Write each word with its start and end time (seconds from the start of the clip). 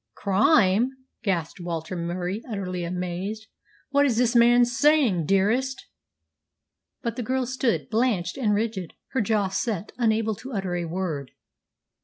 "Crime!" 0.15 0.97
gasped 1.21 1.59
Walter 1.59 1.95
Murie, 1.95 2.41
utterly 2.49 2.83
amazed. 2.83 3.45
"What 3.91 4.03
is 4.03 4.17
this 4.17 4.35
man 4.35 4.65
saying, 4.65 5.27
dearest?" 5.27 5.85
But 7.03 7.17
the 7.17 7.21
girl 7.21 7.45
stood, 7.45 7.87
blanched 7.87 8.35
and 8.35 8.55
rigid, 8.55 8.93
her 9.09 9.21
jaw 9.21 9.49
set, 9.49 9.91
unable 9.99 10.33
to 10.37 10.53
utter 10.53 10.73
a 10.73 10.85
word. 10.85 11.33